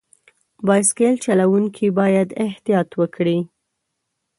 [0.65, 3.39] بایسکل چلوونکي باید احتیاط وکړي.